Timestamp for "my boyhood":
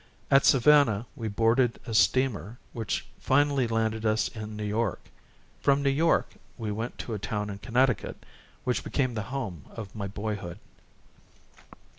9.93-10.57